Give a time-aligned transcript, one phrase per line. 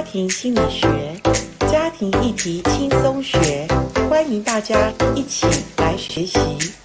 [0.00, 0.88] 家庭心理学，
[1.70, 3.68] 家庭议题轻松学，
[4.08, 6.79] 欢迎大家一起来学习。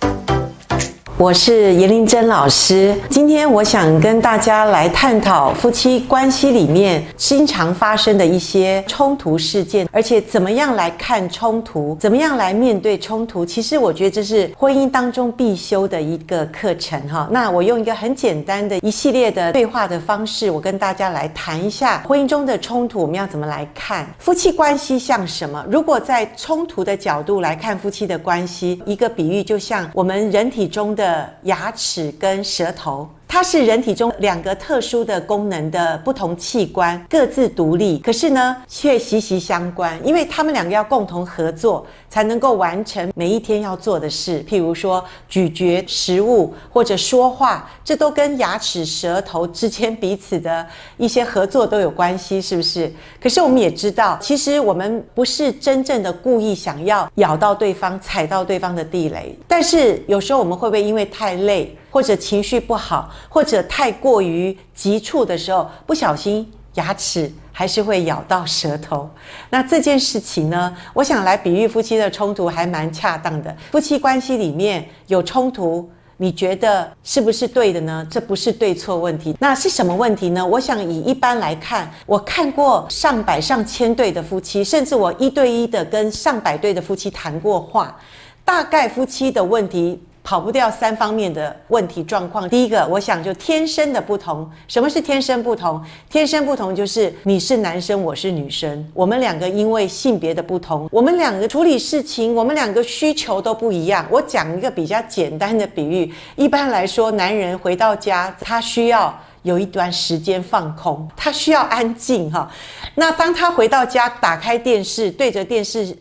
[1.17, 13.45] 我是严玲珍老师，今天我想跟大家来探讨夫妻关系里面经常发生的一些冲突事件，而且怎么样来看冲突，怎么样来面对冲突。
[13.45, 17.29] 其实我觉得这是婚姻当中必修的一个课程哈。
[17.31, 25.65] 那我用一个很简单的一系列的对话的方式，我跟大家来谈一下婚姻中的冲突，我们要怎么来看夫妻关系像什么？
[25.69, 31.04] 如果在冲突的角度来看夫妻的关系，一个比喻就像我们人体中的。
[31.05, 33.07] 的牙齿跟舌头。
[33.27, 44.43] 它是人体中两个特殊的功能的不同器官，各自独立，可是呢却息息相关，因为它们两个要共同合作，才能够完成每一天要做的事。
[44.47, 50.65] 譬如说咀嚼食物或者说话，这都跟牙齿、舌头之间彼此的
[50.97, 52.91] 一些合作都有关系，是不是？
[53.21, 61.75] 可是我们也知道，其实我们不是真正的故意想要咬到对方、踩到对方的地雷，但是有时候我们会不会因为太累？
[61.95, 69.09] 或者情绪不好，或者太过于急促的时候，不小心牙齿还是会咬到舌头。
[69.49, 73.55] 那这件事情呢，我想来比喻夫妻的冲突还蛮恰当的。
[73.71, 78.05] 夫妻关系里面有冲突，你觉得是不是对的呢？
[78.11, 80.45] 这不是对错问题，那是什么问题呢？
[80.45, 87.97] 我想以一般来看，我看过上百上千对的夫妻，甚至我一对一的跟上百对的夫妻谈过话，
[88.43, 89.97] 大概夫妻的问题。
[90.25, 92.49] 跑不掉三方面的问题状况。
[92.49, 94.49] 第一个，我想就天生的不同。
[94.67, 95.79] 什么是天生不同？
[96.09, 104.03] 天生不同就是你是男生，我是女生，我们两个因为性别的不同，我们两个处理事情，我们两个需求都不一样。
[104.09, 112.51] 我讲一个比较简单的比喻，一般来说，男人回到家，他需要有一段时间放空，他需要安静哈。
[112.95, 115.95] 那当他回到家，打开电视，对着电视。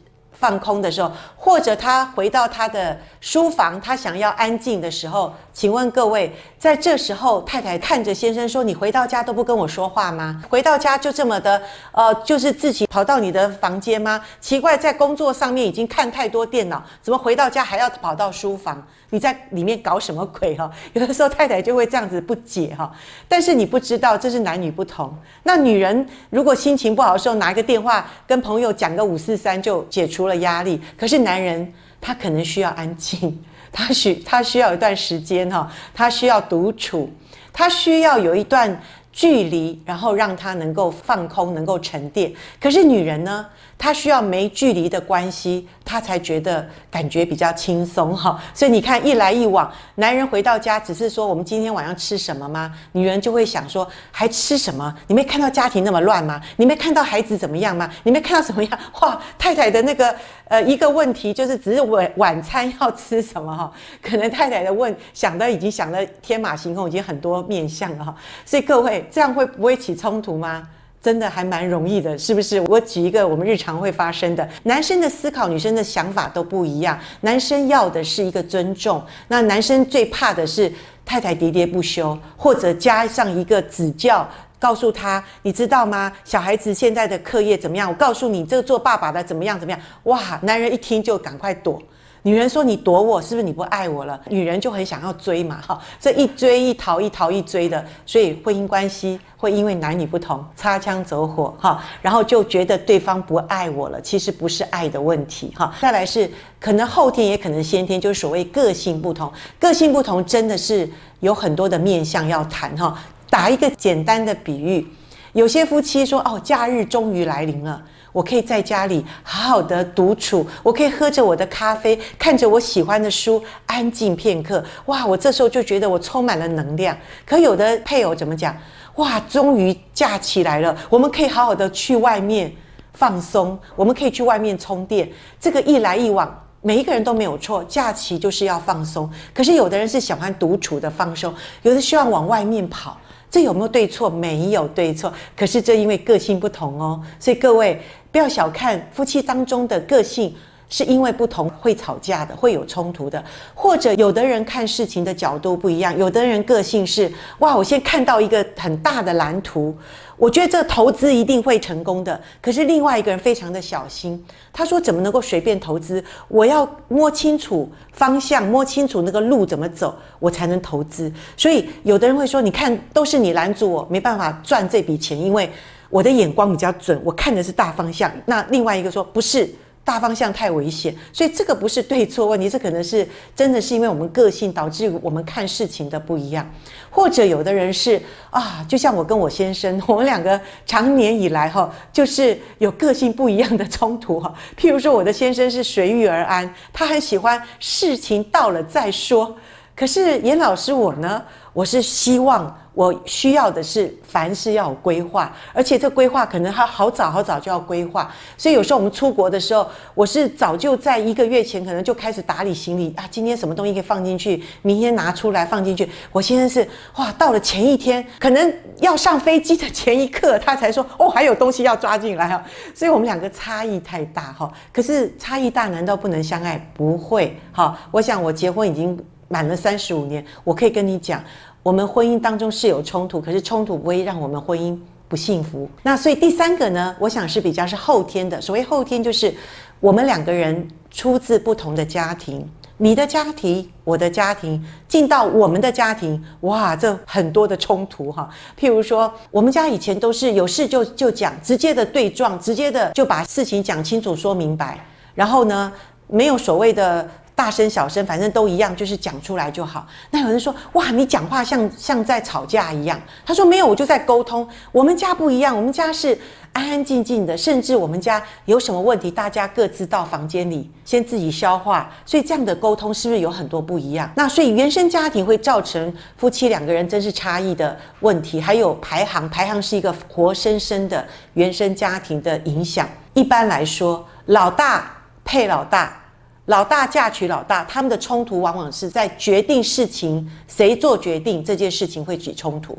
[0.44, 10.42] 放空的时候，或者他回到他的书房，他想要安静的时候，请问各位，在这时候，太太看着先生说：“你回到家都不跟我说话吗？
[10.50, 14.20] 回到家就这么的，呃，就是自己跑到你的房间吗？
[14.38, 18.86] 奇怪，在工作上面已经看太多电脑，怎么回到家还要跑到书房？
[19.08, 20.70] 你在里面搞什么鬼哈？
[20.92, 22.92] 有的时候太太就会这样子不解哈，
[23.26, 25.16] 但是你不知道这是男女不同。
[25.44, 30.33] 那女人如果心情不好的时候，拿一个电话跟朋友讲个五四三就解除了。
[30.36, 37.12] 压力，可是男人他可能需要安静，他需他需要一段时间哈，他需要独处，
[37.52, 38.80] 他需要有一段
[39.12, 42.32] 距离，然后让他能够放空，能够沉淀。
[42.60, 43.46] 可是女人呢？
[43.76, 48.36] 她需要没距离的关系，他才觉得感觉比较轻松哈。
[48.52, 52.72] 所以你看，一来一往，男人回到家只是说我们今天晚上吃什么吗？
[52.90, 54.92] 女人就会想说还吃什么？
[55.06, 56.40] 你没看到家庭那么乱吗？
[56.56, 57.88] 你没看到孩子怎么样吗？
[58.02, 58.78] 你没看到怎么样？
[59.02, 60.12] 哇，太太的那个
[60.48, 63.72] 呃一个问题就是只是晚晚餐要吃什么哈？
[64.02, 68.12] 可能太太的问想的已经想得天马行空，已经很多面向了哈。
[68.44, 70.68] 所以各位这样会不会起冲突吗？
[71.04, 72.58] 真的还蛮容易的，是不是？
[72.62, 76.98] 我举一个我们日常会发生的，男生的思考，女生的想法都不一样。
[77.20, 80.72] 男生要的是一个尊重，那男生最怕的是
[81.04, 84.26] 太太喋喋不休，或者加上一个指教，
[84.58, 86.10] 告诉他，你知道吗？
[86.24, 87.90] 小孩子现在的课业怎么样？
[87.90, 89.80] 我告诉你，这个做爸爸的怎么样怎么样？
[90.04, 91.82] 哇，男人一听就赶快躲。
[92.26, 105.74] 女人说：“你躲我，是不是你不爱我了？”女人就很想要追嘛，哈，这一追一逃，一逃一追的，所以婚姻关系会因为男女不同擦枪走火，哈，然后就觉得对方不爱我了，其实不是爱的问题，哈。
[105.82, 109.30] 再来是可能后天也可能先天，就是所谓个性不同，
[109.60, 112.98] 个性不同真的是有很多的面向要谈，哈。
[113.28, 114.86] 打一个简单的比喻，
[115.34, 117.82] 有些夫妻说：“哦，假日终于来临了。”
[118.14, 124.64] 我可以在家里好好的独处，我可以喝着我的咖啡，看着我喜欢的书，安静片刻。
[124.86, 126.96] 哇，我这时候就觉得我充满了能量。
[127.26, 128.56] 可有的配偶怎么讲？
[128.94, 132.52] 哇，终于假期来了，我们可以好好的去外面
[132.92, 135.10] 放松，我们可以去外面充电。
[135.40, 139.10] 这个一来一往，每一个人都没有错，假期就是要放松。
[139.34, 142.96] 可是有的人是喜欢独处的放松，有的希望往外面跑。
[143.34, 144.08] 这有没有对错？
[144.08, 147.80] 没有对错，可是这因为个性不同哦，所以各位
[148.12, 150.32] 不要小看夫妻当中的个性，
[150.74, 153.24] 是因为不同会吵架的，会有冲突的，
[153.54, 159.72] 或者有的人看事情的角度不一样，有的人个性是哇，我先看到一个很大的蓝图。
[160.16, 164.20] 我觉得这投资一定会成功的，可是另外一个人非常的小心。
[164.52, 166.02] 他说：“怎么能够随便投资？
[166.26, 175.48] 我要摸清楚方向，摸清楚那个路怎么走，我才能投资。”所以有的人会说：“你看，都是你拦住我，没办法赚这笔钱，因为
[175.88, 178.10] 我的眼光比较准，我看的是大方向。
[178.26, 179.48] 那另外一个说不是。
[179.84, 186.50] 大方向太危险，所以这个不是对错问题，这可能是真的是因为我们个性导致我们看事情的不一样，
[186.90, 188.00] 或者有的人是
[188.30, 194.34] 啊，就像我跟我先生，我们两个长年以来哈，就是有个性不一样的冲突哈。
[194.58, 199.36] 譬如说，我的先生是随遇而安，他很喜欢事情到了再说，
[199.76, 201.22] 可是严老师我呢，
[201.54, 202.54] 我是希望。
[202.74, 209.64] 我需要的是凡事要有规划，而且这规划可能他好早好早就要规划，所以有时候我们出国的时候，
[209.94, 215.88] 我是早就在一个月前可能就开始打理行李啊，今天什么东西可以放进去，明天拿出来放进去。
[216.10, 222.44] 我现在是哇，到了前一天，可能要上飞机的前一刻，他才说哦，还有东西要抓进来啊。
[222.74, 226.58] 所以我们两个差异太大哈，可是差异大难道不能相爱？
[226.74, 227.78] 不会哈。
[227.92, 228.98] 我想我结婚已经
[229.28, 231.22] 满了三十五年，我可以跟你讲。
[231.62, 234.78] 我们婚姻当中是有冲突，可是冲突不会让我们婚姻
[235.08, 235.66] 不幸福。
[235.82, 238.38] 那所以第三个呢，我想是比较是后天的。
[238.38, 239.34] 所谓后天，就是
[239.80, 248.28] 我们两个人出自不同的家庭，你的家庭，我的家庭，进到我们的家庭，哇，这很多的冲突哈。
[248.60, 254.78] 譬如说，我们家以前都是有事就就讲，直接的对撞，直接的就把事情讲清楚、说明白，
[255.14, 255.72] 然后呢，
[256.08, 257.08] 没有所谓的。
[257.34, 259.86] 大声小声，反正都一样，就是讲出来就好。
[260.10, 264.48] 那有人说：“哇，你讲话像像在吵架一样。”他说：“没有，我就在沟通。
[264.70, 266.16] 我们家不一样，我们家是
[266.52, 271.90] 安安静静的，甚至我们家有什么问题，大家各自到房间里先自己消化。
[272.06, 274.08] 所以这样的沟通是不是有很多不一样？
[274.14, 278.40] 那所以原生家庭会造成夫妻两个人真是差异的问题。
[278.40, 282.88] 还有排行，排行是一个活生生的原生家庭的影响。
[283.12, 284.88] 一般来说，老大
[285.24, 286.00] 配老大。”
[286.46, 292.78] 老大嫁娶老大，他们的冲突往往是在决定事情，谁做决定这件事情会起冲突，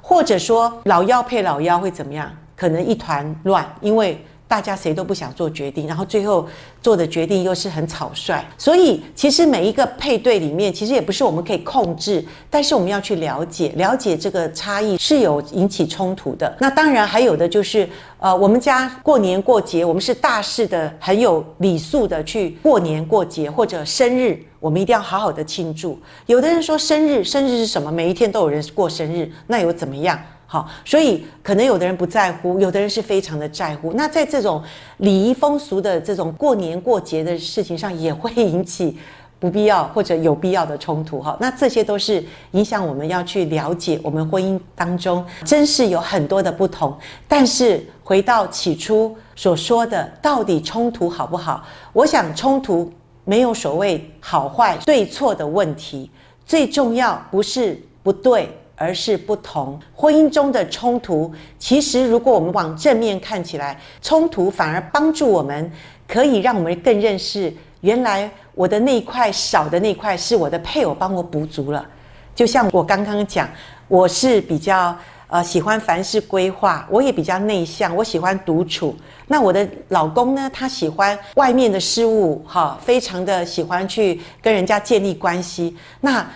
[0.00, 2.30] 或者说老幺配老幺会怎么样？
[2.56, 4.24] 可能一团乱，因为。
[4.54, 6.46] 大家谁都不想做决定，然后最后
[6.80, 16.56] 做的决定又是很草率，所以其实每一个配对里面，其实也不是我们可以控制，但是我们要去了解，了解这个差异是有引起冲突的。
[16.60, 17.88] 那当然还有的就是，
[18.20, 25.98] 呃，我们家过年过节，我们是大事的，很有礼数的去过年过节或者生日，我们一定要好好的庆祝。
[26.26, 27.90] 有的人说生日，生日是什么？
[27.90, 30.16] 每一天都有人过生日，那又怎么样？
[30.46, 33.92] 好，所以可能有的人不在乎，有的人是非常的在乎。
[33.94, 34.62] 那在这种
[34.98, 38.96] 礼仪风俗的这种过年过节的事情上，也会引起
[39.40, 41.20] 不必要或者有必要的冲突。
[41.20, 46.96] 哈，那这些都是影响我们要去了解我们婚姻当中真是有很多的不同。
[47.26, 51.66] 但是回到起初所说的，到底冲突好不好？
[51.92, 52.92] 我想冲突
[53.24, 56.10] 没有所谓好坏对错的问题，
[56.46, 58.48] 最重要不是不对。
[58.76, 59.78] 而是不同。
[59.94, 65.70] 婚姻中的冲突，其实如果我们往正面看起来，冲突反而帮助我们，
[66.06, 71.86] 可以让我们更认识，原来我的那一块少的那块是我的配偶帮我补足了。
[72.34, 73.48] 就像我刚刚讲，
[73.86, 74.96] 我是比较
[75.28, 78.96] 呃喜欢凡事规划，我也比较内向，我喜欢独处。
[79.26, 85.76] 那我的老公呢，他喜欢外面的事物，哈，非常的喜欢去跟人家建立关系。
[86.00, 86.26] 那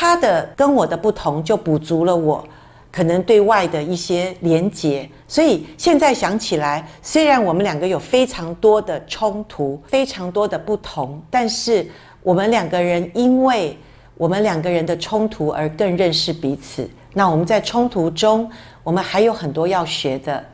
[0.00, 2.46] 他的跟我的不同，就补足了我
[2.88, 5.10] 可能对外的一些连结。
[5.26, 11.84] 所以现在想起来，虽然我们两个有非常多的冲突，非常多的不同，但是
[12.22, 13.76] 我们两个人因为
[14.16, 16.88] 我们两个人的冲突而更认识彼此。
[17.12, 18.48] 那我们在冲突中，
[18.84, 20.44] 我们还有很多要学的。